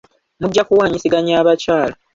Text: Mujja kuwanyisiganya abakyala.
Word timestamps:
Mujja 0.39 0.63
kuwanyisiganya 0.67 1.33
abakyala. 1.41 1.95